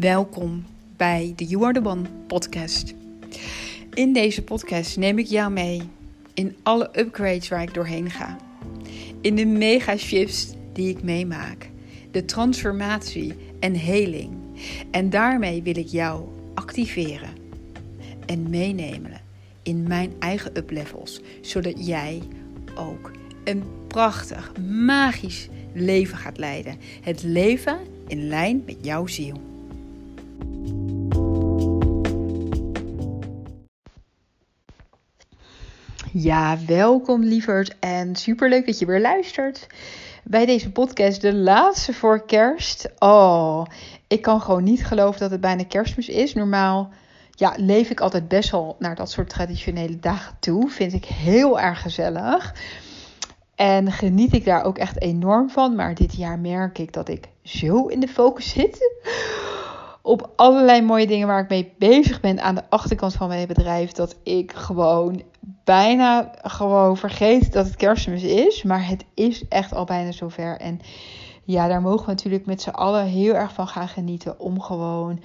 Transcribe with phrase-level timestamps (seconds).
[0.00, 0.64] Welkom
[0.96, 2.94] bij de You Are The One podcast.
[3.94, 5.82] In deze podcast neem ik jou mee
[6.34, 8.36] in alle upgrades waar ik doorheen ga.
[9.20, 11.70] In de mega shifts die ik meemaak.
[12.10, 14.30] De transformatie en heling.
[14.90, 17.30] En daarmee wil ik jou activeren
[18.26, 19.20] en meenemen
[19.62, 21.20] in mijn eigen uplevels.
[21.40, 22.22] Zodat jij
[22.74, 23.10] ook
[23.44, 24.52] een prachtig,
[24.84, 26.76] magisch leven gaat leiden.
[27.00, 29.47] Het leven in lijn met jouw ziel.
[36.20, 39.66] Ja, welkom lieverd en superleuk dat je weer luistert
[40.24, 42.88] bij deze podcast, de laatste voor kerst.
[42.98, 43.64] Oh,
[44.06, 46.34] ik kan gewoon niet geloven dat het bijna kerstmis is.
[46.34, 46.90] Normaal
[47.30, 50.70] ja, leef ik altijd best wel naar dat soort traditionele dagen toe.
[50.70, 52.54] Vind ik heel erg gezellig.
[53.54, 55.74] En geniet ik daar ook echt enorm van.
[55.74, 58.78] Maar dit jaar merk ik dat ik zo in de focus zit.
[60.08, 63.92] Op allerlei mooie dingen waar ik mee bezig ben aan de achterkant van mijn bedrijf.
[63.92, 65.22] Dat ik gewoon
[65.64, 68.62] bijna gewoon vergeet dat het kerstmis is.
[68.62, 70.60] Maar het is echt al bijna zover.
[70.60, 70.80] En
[71.44, 74.40] ja, daar mogen we natuurlijk met z'n allen heel erg van gaan genieten.
[74.40, 75.20] Om gewoon,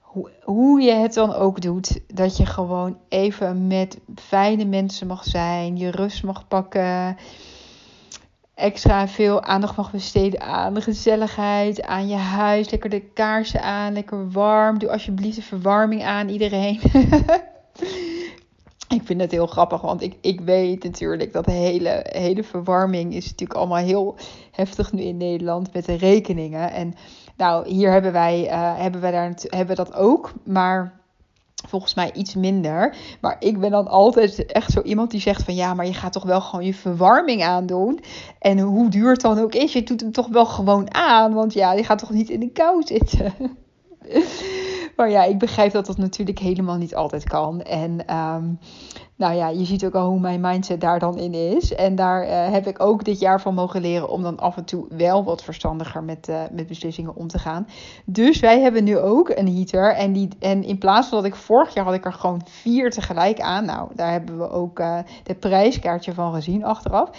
[0.00, 5.24] hoe, hoe je het dan ook doet, dat je gewoon even met fijne mensen mag
[5.24, 5.76] zijn.
[5.76, 7.16] Je rust mag pakken.
[8.58, 12.70] Extra veel aandacht mag besteden aan de gezelligheid, aan je huis.
[12.70, 14.78] Lekker de kaarsen aan, lekker warm.
[14.78, 16.80] Doe alsjeblieft de verwarming aan iedereen.
[18.96, 23.14] ik vind het heel grappig, want ik, ik weet natuurlijk dat de hele, hele verwarming
[23.14, 24.16] is natuurlijk allemaal heel
[24.52, 26.72] heftig nu in Nederland met de rekeningen.
[26.72, 26.94] En
[27.36, 30.97] nou, hier hebben wij, uh, hebben wij daar, hebben we dat ook, maar
[31.68, 32.96] volgens mij iets minder.
[33.20, 36.12] Maar ik ben dan altijd echt zo iemand die zegt van ja, maar je gaat
[36.12, 38.00] toch wel gewoon je verwarming aandoen.
[38.38, 41.34] En hoe duur het dan ook is, je doet hem toch wel gewoon aan.
[41.34, 43.34] Want ja, je gaat toch niet in de kou zitten.
[44.96, 47.62] maar ja, ik begrijp dat dat natuurlijk helemaal niet altijd kan.
[47.62, 48.58] En um,
[49.18, 51.74] nou ja, je ziet ook al hoe mijn mindset daar dan in is.
[51.74, 54.64] En daar uh, heb ik ook dit jaar van mogen leren om dan af en
[54.64, 57.66] toe wel wat verstandiger met, uh, met beslissingen om te gaan.
[58.04, 59.94] Dus wij hebben nu ook een heater.
[59.94, 62.90] En, die, en in plaats van dat ik vorig jaar had ik er gewoon vier
[62.90, 63.64] tegelijk aan.
[63.64, 67.10] Nou, daar hebben we ook uh, de prijskaartje van gezien achteraf.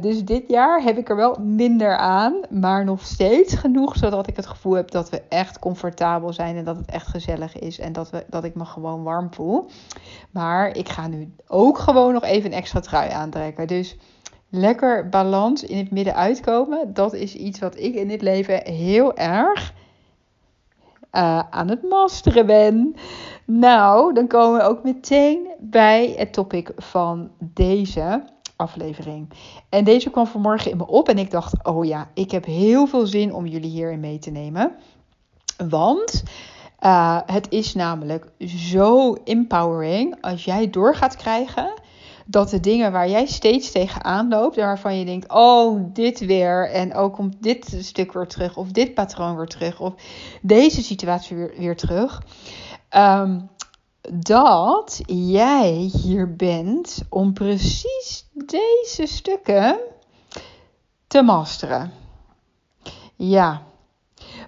[0.00, 2.34] dus dit jaar heb ik er wel minder aan.
[2.50, 6.56] Maar nog steeds genoeg zodat ik het gevoel heb dat we echt comfortabel zijn.
[6.56, 7.78] En dat het echt gezellig is.
[7.78, 9.66] En dat, we, dat ik me gewoon warm voel.
[10.30, 13.66] Maar ik ga nu ook gewoon nog even een extra trui aantrekken.
[13.66, 13.96] Dus
[14.48, 16.94] lekker balans in het midden uitkomen.
[16.94, 19.72] Dat is iets wat ik in dit leven heel erg
[21.12, 22.94] uh, aan het masteren ben.
[23.44, 28.24] Nou, dan komen we ook meteen bij het topic van deze
[28.56, 29.28] aflevering.
[29.68, 32.86] En deze kwam vanmorgen in me op en ik dacht: oh ja, ik heb heel
[32.86, 34.74] veel zin om jullie hierin mee te nemen.
[35.68, 36.22] Want
[36.80, 41.72] uh, het is namelijk zo empowering als jij door gaat krijgen
[42.30, 46.94] dat de dingen waar jij steeds tegenaan loopt waarvan je denkt: oh, dit weer en
[46.94, 49.94] ook komt dit stuk weer terug, of dit patroon weer terug, of
[50.42, 52.22] deze situatie weer, weer terug.
[52.96, 53.48] Um,
[54.12, 59.78] dat jij hier bent om precies deze stukken
[61.06, 61.92] te masteren.
[63.16, 63.62] Ja,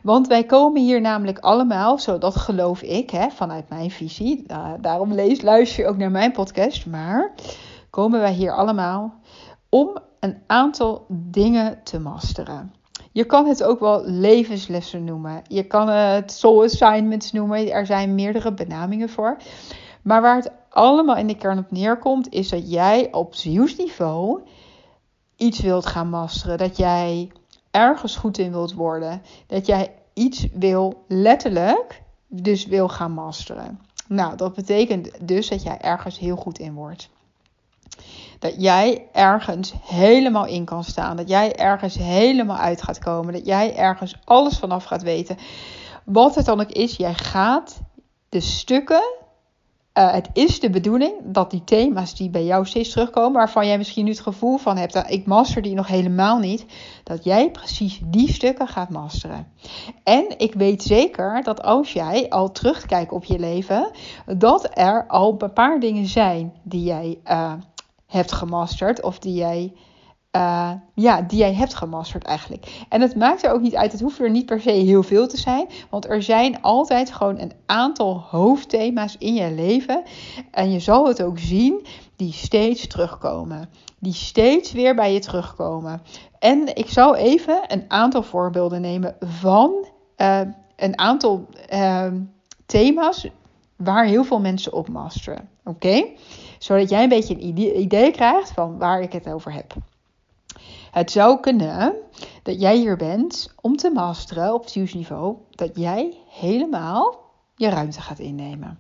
[0.02, 4.46] want wij komen hier namelijk allemaal, zo dat geloof ik, hè, vanuit mijn visie.
[4.80, 6.86] daarom lees, luister je ook naar mijn podcast.
[6.86, 7.32] Maar
[7.90, 9.14] komen wij hier allemaal
[9.68, 12.72] om een aantal dingen te masteren.
[13.12, 15.42] Je kan het ook wel levenslessen noemen.
[15.48, 17.70] Je kan het soul assignments noemen.
[17.70, 19.36] Er zijn meerdere benamingen voor.
[20.02, 24.40] Maar waar het allemaal in de kern op neerkomt, is dat jij op zielsniveau
[25.36, 26.58] iets wilt gaan masteren.
[26.58, 27.30] Dat jij
[27.72, 29.22] ergens goed in wilt worden.
[29.46, 33.80] Dat jij iets wil letterlijk, dus wil gaan masteren.
[34.08, 37.08] Nou, dat betekent dus dat jij ergens heel goed in wordt.
[38.38, 41.16] Dat jij ergens helemaal in kan staan.
[41.16, 43.32] Dat jij ergens helemaal uit gaat komen.
[43.32, 45.36] Dat jij ergens alles vanaf gaat weten.
[46.04, 47.80] Wat het dan ook is, jij gaat
[48.28, 49.21] de stukken
[49.98, 53.78] uh, het is de bedoeling dat die thema's die bij jou steeds terugkomen, waarvan jij
[53.78, 56.66] misschien nu het gevoel van hebt, dat ik master die nog helemaal niet,
[57.04, 59.46] dat jij precies die stukken gaat masteren.
[60.04, 63.90] En ik weet zeker dat als jij al terugkijkt op je leven,
[64.36, 67.52] dat er al een paar dingen zijn die jij uh,
[68.06, 69.72] hebt gemasterd of die jij
[70.36, 72.84] uh, ja, die jij hebt gemasterd eigenlijk.
[72.88, 75.26] En het maakt er ook niet uit, het hoeft er niet per se heel veel
[75.28, 75.68] te zijn.
[75.90, 80.02] Want er zijn altijd gewoon een aantal hoofdthema's in je leven.
[80.50, 81.86] En je zal het ook zien,
[82.16, 83.68] die steeds terugkomen.
[83.98, 86.02] Die steeds weer bij je terugkomen.
[86.38, 89.86] En ik zal even een aantal voorbeelden nemen van
[90.16, 90.40] uh,
[90.76, 92.20] een aantal ehm,
[92.66, 93.28] thema's
[93.76, 95.48] waar heel veel mensen op masteren.
[95.64, 96.04] Oké?
[96.58, 99.74] Zodat jij een beetje een idee krijgt van waar ik het over heb.
[100.92, 101.94] Het zou kunnen
[102.42, 107.20] dat jij hier bent om te masteren op niveau dat jij helemaal
[107.56, 108.78] je ruimte gaat innemen.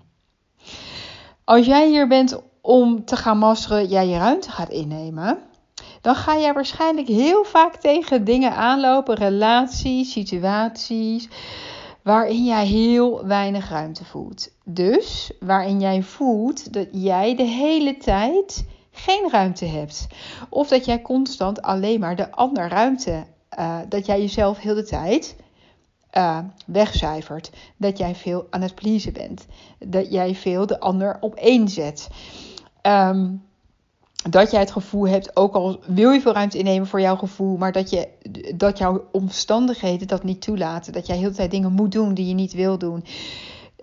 [1.44, 5.38] Als jij hier bent om te gaan masteren, jij je ruimte gaat innemen,
[6.00, 11.28] dan ga jij waarschijnlijk heel vaak tegen dingen aanlopen, relaties, situaties,
[12.02, 14.50] waarin jij heel weinig ruimte voelt.
[14.64, 20.06] Dus waarin jij voelt dat jij de hele tijd geen ruimte hebt.
[20.48, 23.24] Of dat jij constant alleen maar de ander ruimte,
[23.58, 25.36] uh, dat jij jezelf heel de tijd
[26.16, 27.50] uh, wegcijfert.
[27.76, 29.46] Dat jij veel aan het pleasen bent.
[29.78, 32.08] Dat jij veel de ander op één zet.
[32.82, 33.42] Um,
[34.30, 37.56] dat jij het gevoel hebt, ook al wil je veel ruimte innemen voor jouw gevoel,
[37.56, 38.08] maar dat, je,
[38.54, 40.92] dat jouw omstandigheden dat niet toelaten.
[40.92, 43.04] Dat jij heel de tijd dingen moet doen die je niet wil doen.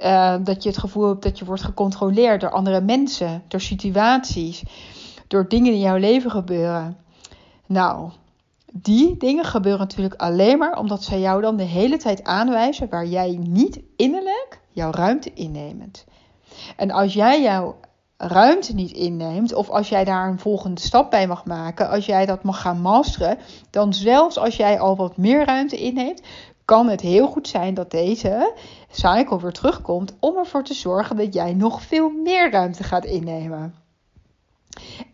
[0.04, 4.64] Uh, dat je het gevoel hebt dat je wordt gecontroleerd door andere mensen, door situaties,
[5.30, 6.98] door dingen in jouw leven gebeuren.
[7.66, 8.10] Nou,
[8.72, 13.06] die dingen gebeuren natuurlijk alleen maar omdat zij jou dan de hele tijd aanwijzen waar
[13.06, 16.06] jij niet innerlijk jouw ruimte inneemt.
[16.76, 17.76] En als jij jouw
[18.18, 22.25] ruimte niet inneemt, of als jij daar een volgende stap bij mag maken, als jij
[22.25, 23.38] dat mag gaan masteren,
[23.70, 26.22] dan zelfs als jij al wat meer ruimte inneemt,
[26.66, 28.54] kan het heel goed zijn dat deze
[28.92, 33.79] cycle weer terugkomt om ervoor te zorgen dat jij nog veel meer ruimte gaat innemen.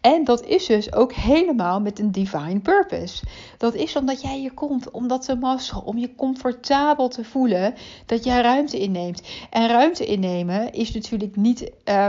[0.02, 3.24] En dat is dus ook helemaal met een divine purpose.
[3.58, 7.74] Dat is omdat jij hier komt om dat te masteren, om je comfortabel te voelen
[8.06, 9.22] dat jij ruimte inneemt.
[9.50, 11.72] En ruimte innemen is natuurlijk niet.
[11.86, 12.08] Uh,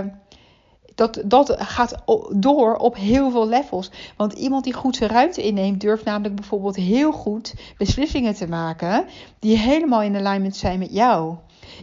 [0.94, 2.02] dat, dat gaat
[2.34, 3.90] door op heel veel levels.
[4.16, 9.04] Want iemand die goed zijn ruimte inneemt, durft namelijk bijvoorbeeld heel goed beslissingen te maken
[9.38, 11.36] die helemaal in alignment zijn met jou.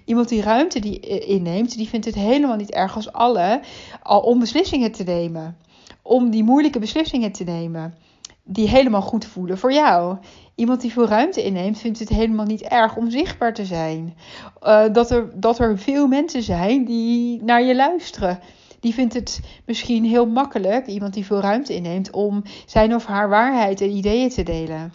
[0.05, 3.61] Iemand die ruimte die inneemt, die vindt het helemaal niet erg als alle
[4.03, 5.57] al om beslissingen te nemen.
[6.01, 7.95] Om die moeilijke beslissingen te nemen.
[8.43, 10.17] Die helemaal goed voelen voor jou.
[10.55, 14.17] Iemand die veel ruimte inneemt, vindt het helemaal niet erg om zichtbaar te zijn.
[14.63, 18.39] Uh, dat, er, dat er veel mensen zijn die naar je luisteren
[18.83, 23.29] die vindt het misschien heel makkelijk, iemand die veel ruimte inneemt, om zijn of haar
[23.29, 24.93] waarheid en ideeën te delen.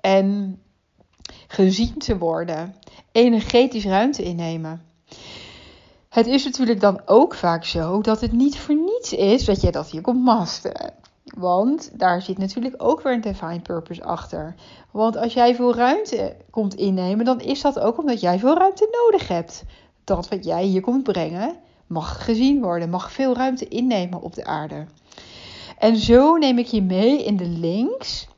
[0.00, 0.58] En
[1.46, 2.74] gezien te worden,
[3.12, 4.82] energetisch ruimte innemen.
[6.08, 9.70] Het is natuurlijk dan ook vaak zo dat het niet voor niets is dat jij
[9.70, 10.94] dat hier komt masteren.
[11.36, 14.54] Want daar zit natuurlijk ook weer een divine purpose achter.
[14.90, 18.88] Want als jij veel ruimte komt innemen, dan is dat ook omdat jij veel ruimte
[19.02, 19.64] nodig hebt.
[20.04, 21.56] Dat wat jij hier komt brengen,
[21.86, 24.86] mag gezien worden, mag veel ruimte innemen op de aarde.
[25.78, 28.28] En zo neem ik je mee in de links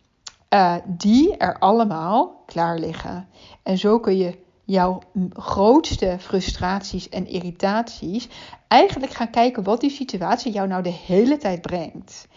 [0.51, 3.29] uh, die er allemaal klaar liggen.
[3.63, 5.03] En zo kun je jouw
[5.33, 8.29] grootste frustraties en irritaties
[8.69, 12.29] eigenlijk gaan kijken wat die situatie jou nou de hele tijd brengt.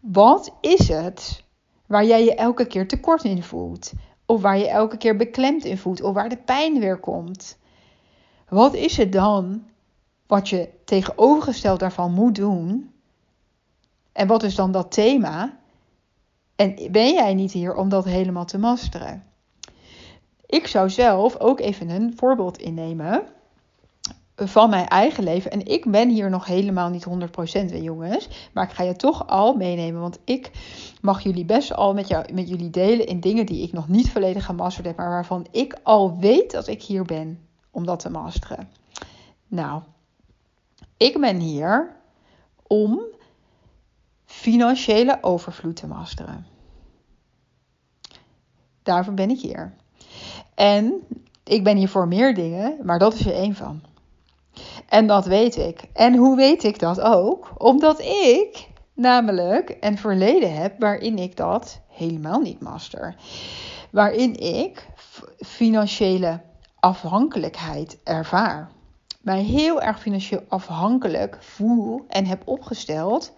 [0.00, 1.44] Wat is het
[1.86, 3.92] waar jij je elke keer tekort in voelt?
[4.26, 6.02] Of waar je elke keer beklemd in voelt?
[6.02, 7.58] Of waar de pijn weer komt?
[8.48, 9.64] Wat is het dan
[10.26, 12.90] wat je tegenovergesteld daarvan moet doen.
[14.12, 15.58] En wat is dan dat thema?
[16.56, 19.24] En ben jij niet hier om dat helemaal te masteren?
[20.46, 23.22] Ik zou zelf ook even een voorbeeld innemen
[24.36, 25.50] van mijn eigen leven.
[25.50, 27.06] En ik ben hier nog helemaal niet
[27.70, 28.28] 100% jongens.
[28.52, 30.00] Maar ik ga je toch al meenemen.
[30.00, 30.50] Want ik
[31.00, 34.10] mag jullie best al met, jou, met jullie delen in dingen die ik nog niet
[34.10, 34.96] volledig gemasterd heb.
[34.96, 38.68] Maar waarvan ik al weet dat ik hier ben om dat te masteren.
[39.48, 39.82] Nou,
[40.96, 41.96] ik ben hier
[42.66, 43.00] om
[44.36, 46.46] financiële overvloed te masteren.
[48.82, 49.74] Daarvoor ben ik hier.
[50.54, 50.94] En
[51.44, 53.82] ik ben hier voor meer dingen, maar dat is er één van.
[54.88, 55.82] En dat weet ik.
[55.92, 57.52] En hoe weet ik dat ook?
[57.58, 63.14] Omdat ik namelijk een verleden heb waarin ik dat helemaal niet master.
[63.90, 64.86] Waarin ik
[65.38, 66.40] financiële
[66.80, 68.70] afhankelijkheid ervaar
[69.26, 73.32] mij heel erg financieel afhankelijk voel en heb opgesteld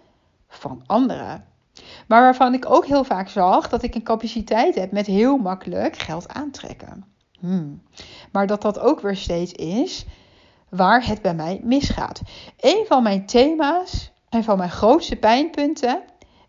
[0.49, 1.45] van anderen.
[2.07, 5.97] Maar waarvan ik ook heel vaak zag dat ik een capaciteit heb met heel makkelijk
[5.97, 7.05] geld aantrekken.
[7.39, 7.81] Hmm.
[8.31, 10.05] Maar dat dat ook weer steeds is
[10.69, 12.21] waar het bij mij misgaat.
[12.59, 16.01] Een van mijn thema's en van mijn grootste pijnpunten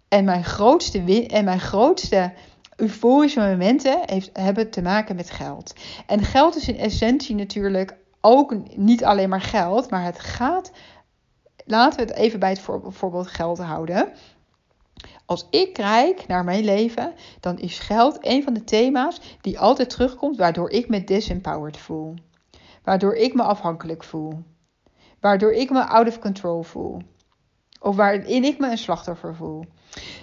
[0.09, 2.33] en mijn grootste, en mijn grootste
[2.76, 5.73] euforische momenten heeft, hebben te maken met geld.
[6.07, 10.71] En geld is in essentie natuurlijk ook niet alleen maar geld, maar het gaat.
[11.70, 14.12] Laten we het even bij het voorbeeld geld houden.
[15.24, 19.90] Als ik kijk naar mijn leven, dan is geld een van de thema's die altijd
[19.90, 22.14] terugkomt, waardoor ik me disempowered voel.
[22.84, 24.42] waardoor ik me afhankelijk voel,
[25.20, 27.02] waardoor ik me out of control voel,
[27.80, 29.64] of waarin ik me een slachtoffer voel.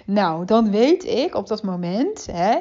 [0.04, 2.58] Nou, dan weet ik op dat moment, hè,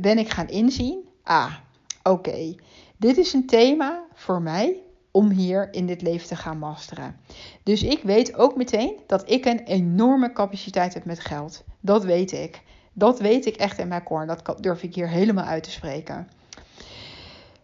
[0.00, 1.54] ben ik gaan inzien, ah,
[2.02, 2.54] oké,
[2.96, 4.85] dit is een thema voor mij
[5.16, 7.16] om hier in dit leven te gaan masteren.
[7.62, 11.64] Dus ik weet ook meteen dat ik een enorme capaciteit heb met geld.
[11.80, 12.62] Dat weet ik.
[12.92, 14.26] Dat weet ik echt in mijn koor.
[14.26, 16.28] Dat durf ik hier helemaal uit te spreken.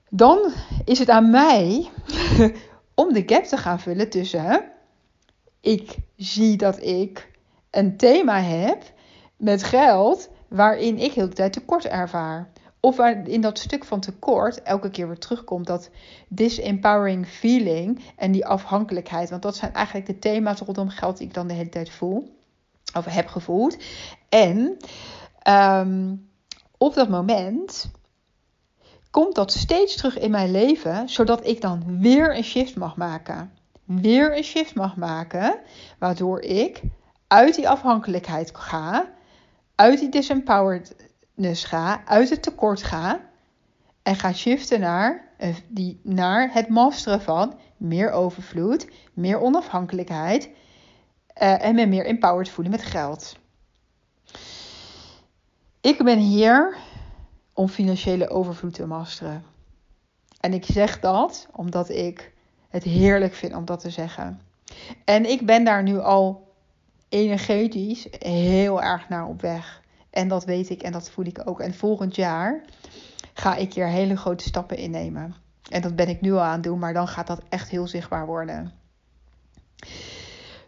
[0.09, 0.52] Dan
[0.85, 1.90] is het aan mij
[2.94, 4.64] om de gap te gaan vullen tussen.
[5.61, 7.30] Ik zie dat ik
[7.71, 8.82] een thema heb
[9.37, 12.51] met geld waarin ik heel de tijd tekort ervaar.
[12.84, 15.90] Of in dat stuk van tekort elke keer weer terugkomt dat
[16.28, 19.30] disempowering feeling en die afhankelijkheid.
[19.30, 22.36] Want dat zijn eigenlijk de thema's rondom geld die ik dan de hele tijd voel.
[22.96, 23.76] Of heb gevoeld.
[24.28, 24.76] En
[25.48, 26.28] um,
[26.78, 27.90] op dat moment
[29.10, 33.52] komt dat steeds terug in mijn leven, zodat ik dan weer een shift mag maken.
[33.84, 35.58] Weer een shift mag maken,
[35.98, 36.80] waardoor ik
[37.26, 39.12] uit die afhankelijkheid ga,
[39.74, 43.20] uit die disempoweredness ga, uit het tekort ga
[44.02, 50.50] en ga shiften naar, eh, die, naar het masteren van meer overvloed, meer onafhankelijkheid
[51.42, 53.36] uh, en me meer empowered voelen met geld.
[55.80, 56.76] Ik ben hier
[57.52, 59.44] om financiële overvloed te masteren.
[60.40, 62.32] En ik zeg dat omdat ik
[62.68, 64.40] het heerlijk vind om dat te zeggen.
[65.04, 66.54] En ik ben daar nu al
[67.08, 69.81] energetisch heel erg naar op weg.
[70.12, 71.61] En dat weet ik en dat voel ik ook.
[71.61, 72.64] En volgend jaar
[73.35, 75.35] ga ik hier hele grote stappen innemen.
[75.71, 77.87] En dat ben ik nu al aan het doen, maar dan gaat dat echt heel
[77.87, 78.73] zichtbaar worden.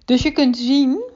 [0.05, 1.11] Dus je kunt zien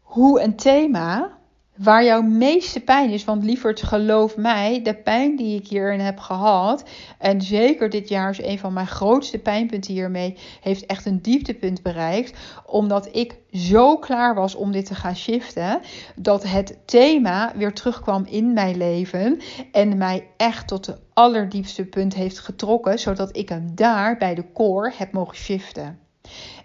[0.00, 1.37] hoe een thema
[1.78, 3.24] waar jouw meeste pijn is.
[3.24, 6.84] Want lieverd, geloof mij, de pijn die ik hierin heb gehad.
[7.18, 10.36] En zeker dit jaar is een van mijn grootste pijnpunten hiermee.
[10.60, 12.38] Heeft echt een dieptepunt bereikt.
[12.66, 15.80] Omdat ik zo klaar was om dit te gaan shiften.
[16.16, 19.40] Dat het thema weer terugkwam in mijn leven.
[19.72, 22.98] En mij echt tot de allerdiepste punt heeft getrokken.
[22.98, 25.98] Zodat ik hem daar bij de core heb mogen shiften.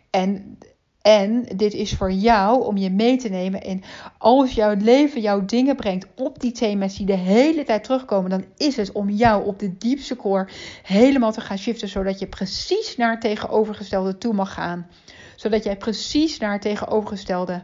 [0.10, 0.58] En
[1.04, 3.84] en dit is voor jou om je mee te nemen in
[4.18, 8.46] als jouw leven jouw dingen brengt op die thema's die de hele tijd terugkomen, dan
[8.58, 10.48] is het om jou op de diepste core
[10.84, 14.88] helemaal te gaan shiften, zodat je precies naar tegenovergestelde toe mag gaan.
[15.36, 17.64] Zodat jij precies naar tegenovergestelde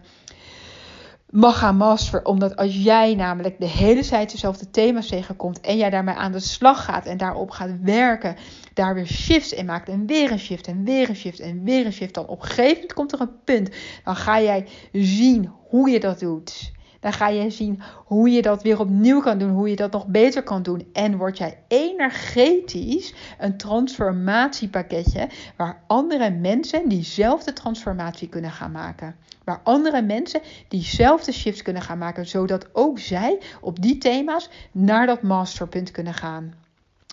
[1.30, 2.26] mag gaan masteren.
[2.26, 6.40] Omdat als jij namelijk de hele tijd dezelfde thema's tegenkomt en jij daarmee aan de
[6.40, 8.36] slag gaat en daarop gaat werken,
[8.74, 11.86] daar weer shifts in maakt en weer een shift en weer een shift en weer
[11.86, 13.70] een shift, dan op een gegeven moment komt er een punt.
[14.04, 16.72] Dan ga jij zien hoe je dat doet.
[17.00, 20.08] Dan ga je zien hoe je dat weer opnieuw kan doen, hoe je dat nog
[20.08, 20.90] beter kan doen.
[20.94, 29.16] En word jij energetisch een transformatiepakketje waar andere mensen diezelfde transformatie kunnen gaan maken.
[29.44, 35.06] Waar andere mensen diezelfde shifts kunnen gaan maken, zodat ook zij op die thema's naar
[35.06, 36.54] dat masterpunt kunnen gaan.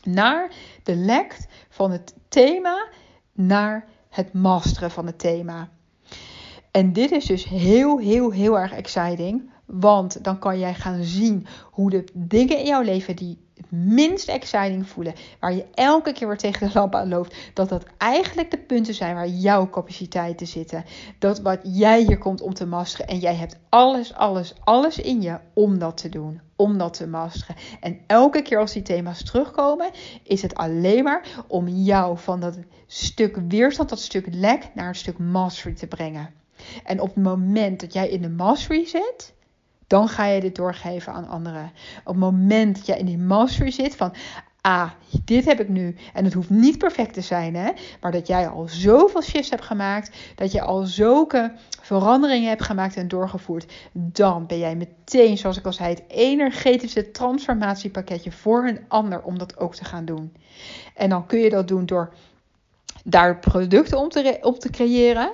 [0.03, 0.51] Naar
[0.83, 2.89] de lekt van het thema
[3.33, 5.69] naar het masteren van het thema.
[6.71, 9.51] En dit is dus heel, heel, heel erg exciting.
[9.67, 14.29] Want dan kan jij gaan zien hoe de dingen in jouw leven die het minst
[14.29, 18.51] exciting voelen, waar je elke keer weer tegen de lamp aan loopt, dat dat eigenlijk
[18.51, 20.85] de punten zijn waar jouw capaciteiten zitten.
[21.19, 23.07] Dat wat jij hier komt om te masteren.
[23.07, 26.41] En jij hebt alles, alles, alles in je om dat te doen.
[26.57, 27.57] Om dat te masteren.
[27.81, 29.91] En elke keer als die thema's terugkomen,
[30.23, 34.95] is het alleen maar om jou van dat stuk weerstand, dat stuk lek, naar een
[34.95, 36.31] stuk mastery te brengen.
[36.85, 39.35] En op het moment dat jij in de mastery zit,
[39.87, 41.73] dan ga je dit doorgeven aan anderen.
[41.99, 44.15] Op het moment dat je in die mastery zit van,
[44.61, 44.91] ah,
[45.25, 45.97] dit heb ik nu.
[46.15, 47.71] En het hoeft niet perfect te zijn, hè.
[48.01, 50.17] Maar dat jij al zoveel shifts hebt gemaakt.
[50.35, 51.53] Dat je al zulke
[51.83, 53.73] veranderingen hebt gemaakt en doorgevoerd.
[53.93, 59.39] Dan ben jij meteen, zoals ik al zei, het energetische transformatiepakketje voor een ander om
[59.39, 60.33] dat ook te gaan doen.
[60.95, 62.15] En dan kun je dat doen door
[63.05, 65.33] daar producten om te, op te creëren.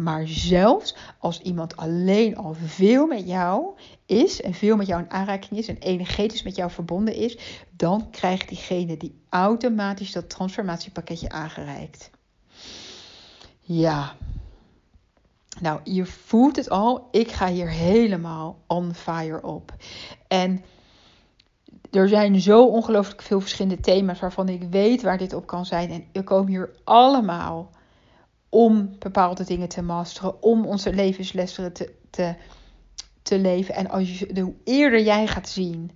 [0.00, 3.66] Maar zelfs als iemand alleen al veel met jou
[4.06, 7.38] is en veel met jou in aanraking is en energetisch met jou verbonden is,
[7.76, 12.10] dan krijgt diegene die automatisch dat transformatiepakketje aangereikt.
[13.60, 14.14] Ja.
[15.60, 17.08] Nou, je voelt het al.
[17.10, 19.74] Ik ga hier helemaal on fire op.
[20.28, 20.64] En
[21.90, 25.90] er zijn zo ongelooflijk veel verschillende thema's waarvan ik weet waar dit op kan zijn.
[25.90, 27.70] En we komen hier allemaal
[28.50, 32.34] om bepaalde dingen te masteren, om onze levenslessen te, te,
[33.22, 33.74] te leven.
[33.74, 35.90] En als je, hoe eerder jij gaat zien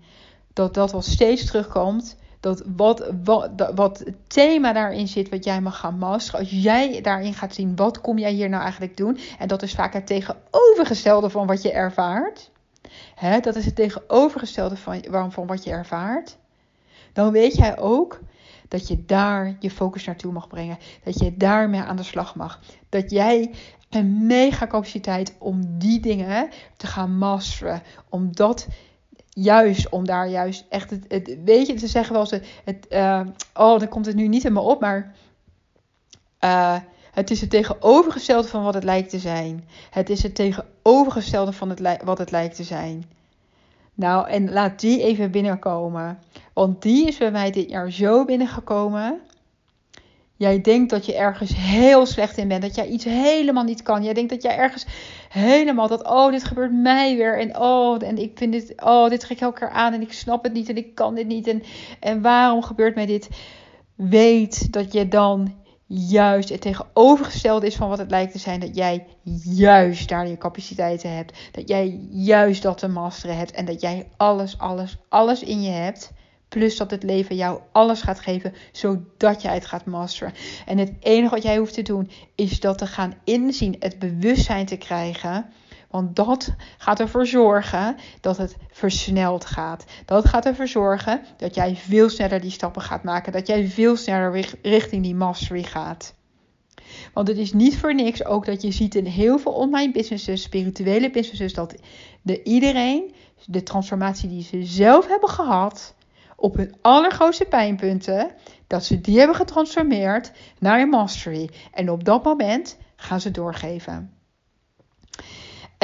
[0.53, 5.61] dat dat wat steeds terugkomt, dat wat, wat, wat het thema daarin zit, wat jij
[5.61, 6.41] mag gaan masteren.
[6.41, 9.19] Als jij daarin gaat zien, wat kom jij hier nou eigenlijk doen?
[9.39, 12.51] En dat is vaak het tegenovergestelde van wat je ervaart.
[13.15, 16.37] Hè, dat is het tegenovergestelde van, van wat je ervaart.
[17.13, 18.21] Dan weet jij ook
[18.75, 20.79] dat je daar je focus naartoe mag brengen.
[21.05, 22.61] Dat je daarmee aan de slag mag.
[22.89, 23.51] Dat jij
[23.91, 27.83] een mega capaciteit om die dingen te gaan masteren.
[28.09, 28.67] Om dat
[29.29, 33.21] juist, om daar juist echt het, weet je, ze zeggen wel eens, het, uh,
[33.55, 35.15] oh, dan komt het nu niet in me op, maar
[36.41, 36.77] uh,
[37.13, 39.69] het is het tegenovergestelde van wat het lijkt te zijn.
[39.91, 43.05] Het is het tegenovergestelde van het, wat het lijkt te zijn.
[43.95, 46.19] Nou, en laat die even binnenkomen.
[46.53, 49.21] Want die is bij mij dit jaar zo binnengekomen.
[50.37, 52.63] Jij denkt dat je ergens heel slecht in bent.
[52.63, 54.05] Dat jij iets helemaal niet kan.
[54.05, 54.87] Jij denkt dat jij ergens
[55.29, 57.39] helemaal dat, oh, dit gebeurt mij weer.
[57.39, 59.93] En oh, en ik vind dit, oh, dit trek ik elkaar aan.
[59.93, 61.47] En ik snap het niet en ik kan dit niet.
[61.47, 61.63] En,
[62.01, 63.29] en waarom gebeurt mij dit?
[63.95, 65.55] Weet dat je dan
[65.87, 68.61] juist het tegenovergestelde is van wat het lijkt te zijn.
[68.61, 69.07] Dat jij
[69.43, 71.33] juist daar je capaciteiten hebt.
[71.53, 73.51] Dat jij juist dat te masteren hebt.
[73.51, 76.13] En dat jij alles, alles, alles in je hebt.
[76.49, 80.35] Plus dat het leven jou alles gaat geven, zodat jij het gaat masteren.
[80.67, 84.67] En het enige wat jij hoeft te doen, is dat te gaan inzien, het bewustzijn
[84.67, 85.47] te krijgen.
[85.95, 89.85] Want dat gaat ervoor zorgen dat het versneld gaat.
[90.05, 93.33] Dat gaat ervoor zorgen dat jij veel sneller die stappen gaat maken.
[93.33, 96.15] Dat jij veel sneller richting die mastery gaat.
[97.13, 100.43] Want het is niet voor niks ook dat je ziet in heel veel online businesses,
[100.43, 101.75] spirituele businesses, dat
[102.23, 103.15] de iedereen
[103.47, 105.95] de transformatie die ze zelf hebben gehad,
[106.37, 108.31] op hun allergrootste pijnpunten,
[108.67, 111.51] dat ze die hebben getransformeerd naar een mastery.
[111.73, 114.15] En op dat moment gaan ze doorgeven.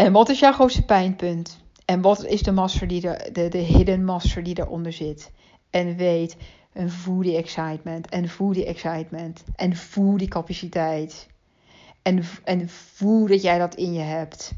[0.00, 1.59] En wat is jouw grootste pijnpunt?
[1.85, 5.30] En wat is de master die er, de, de hidden master die eronder zit?
[5.71, 6.37] En weet,
[6.73, 8.08] en voel die excitement.
[8.08, 9.45] En voel die excitement.
[9.56, 11.28] En voel die capaciteit.
[12.02, 14.52] En, en voel dat jij dat in je hebt.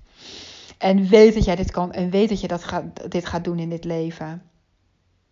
[0.78, 1.92] En weet dat jij dit kan.
[1.92, 4.42] En weet dat je dat gaat, dit gaat doen in dit leven.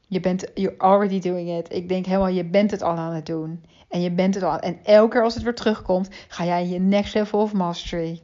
[0.06, 1.74] Je bent, you're already doing it.
[1.74, 3.64] Ik denk helemaal, je bent het al aan het doen.
[3.88, 4.58] En je bent het al.
[4.58, 8.20] En elke keer als het weer terugkomt, ga jij je next level of mastery.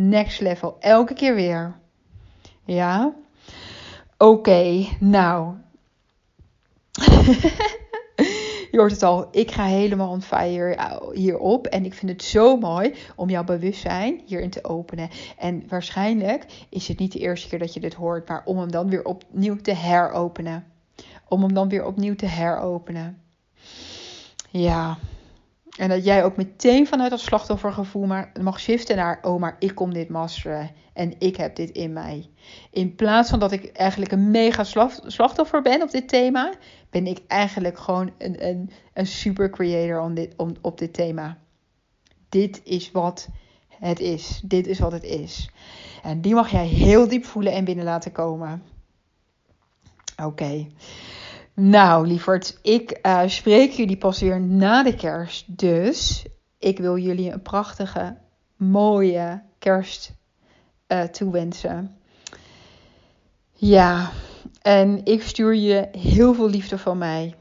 [0.00, 0.76] Next level.
[0.80, 1.76] Elke keer weer.
[2.64, 3.14] Ja?
[4.18, 5.54] Oké, nou.
[8.70, 11.66] je hoort het al, ik ga helemaal on fire hierop.
[11.66, 15.08] En ik vind het zo mooi om jouw bewustzijn hierin te openen.
[15.38, 18.70] En waarschijnlijk is het niet de eerste keer dat je dit hoort, maar om hem
[18.70, 20.64] dan weer opnieuw te heropenen
[21.28, 23.22] om hem dan weer opnieuw te heropenen.
[24.50, 24.98] Ja.
[25.78, 29.74] En dat jij ook meteen vanuit dat slachtoffergevoel maar mag shiften naar, oh, maar ik
[29.74, 32.30] kom dit masteren en ik heb dit in mij.
[32.70, 34.64] In plaats van dat ik eigenlijk een mega
[35.06, 36.52] slachtoffer ben op dit thema,
[36.90, 41.38] ben ik eigenlijk gewoon een, een, een super creator om dit, om, op dit thema.
[42.28, 43.28] Dit is wat
[43.68, 44.40] het is.
[44.44, 45.50] Dit is wat het is.
[46.02, 48.62] En die mag jij heel diep voelen en binnen laten komen.
[50.24, 50.66] Oké.
[51.60, 55.58] Nou, lieverd, ik uh, spreek jullie pas weer na de kerst.
[55.58, 56.26] Dus
[56.58, 58.16] ik wil jullie een prachtige,
[58.56, 60.14] mooie kerst
[60.88, 61.96] uh, toewensen.
[63.52, 64.10] Ja,
[64.62, 67.34] en ik stuur je heel veel liefde van mij.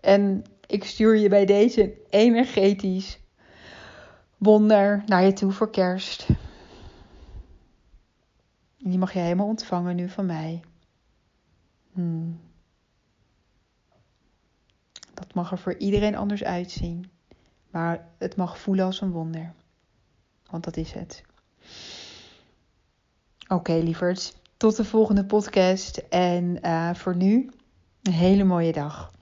[0.00, 3.18] En ik stuur je bij deze energetisch
[4.36, 6.26] wonder naar je toe voor kerst.
[8.78, 10.60] Die mag je helemaal ontvangen nu van mij.
[11.92, 12.48] Hmm.
[15.20, 17.10] Dat mag er voor iedereen anders uitzien.
[17.70, 19.52] Maar het mag voelen als een wonder.
[20.50, 21.22] Want dat is het.
[23.42, 24.34] Oké, okay, lieverds.
[24.56, 25.96] Tot de volgende podcast.
[25.96, 27.50] En uh, voor nu,
[28.02, 29.12] een hele mooie dag.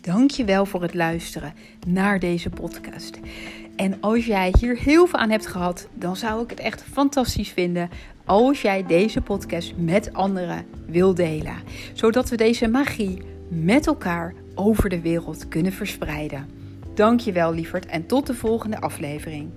[0.00, 1.54] Dankjewel voor het luisteren
[1.86, 3.18] naar deze podcast.
[3.76, 7.50] En als jij hier heel veel aan hebt gehad, dan zou ik het echt fantastisch
[7.50, 7.90] vinden
[8.24, 11.56] als jij deze podcast met anderen wil delen.
[11.92, 16.48] Zodat we deze magie met elkaar over de wereld kunnen verspreiden.
[16.94, 19.50] Dankjewel lieverd en tot de volgende aflevering.